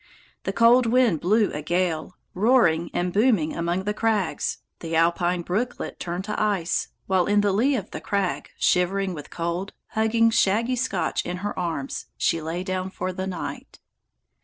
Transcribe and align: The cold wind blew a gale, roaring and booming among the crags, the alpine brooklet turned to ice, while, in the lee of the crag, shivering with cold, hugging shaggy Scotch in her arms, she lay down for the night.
The 0.45 0.51
cold 0.51 0.87
wind 0.87 1.19
blew 1.19 1.51
a 1.53 1.61
gale, 1.61 2.17
roaring 2.33 2.89
and 2.91 3.13
booming 3.13 3.55
among 3.55 3.83
the 3.83 3.93
crags, 3.93 4.57
the 4.79 4.95
alpine 4.95 5.43
brooklet 5.43 5.99
turned 5.99 6.23
to 6.23 6.41
ice, 6.41 6.87
while, 7.05 7.27
in 7.27 7.41
the 7.41 7.51
lee 7.53 7.75
of 7.75 7.91
the 7.91 8.01
crag, 8.01 8.49
shivering 8.57 9.13
with 9.13 9.29
cold, 9.29 9.73
hugging 9.89 10.31
shaggy 10.31 10.75
Scotch 10.75 11.23
in 11.23 11.37
her 11.45 11.53
arms, 11.59 12.07
she 12.17 12.41
lay 12.41 12.63
down 12.63 12.89
for 12.89 13.13
the 13.13 13.27
night. 13.27 13.79